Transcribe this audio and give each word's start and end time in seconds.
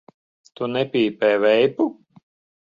Tu 0.59 0.69
nepīpē 0.71 1.29
veipu? 1.45 1.89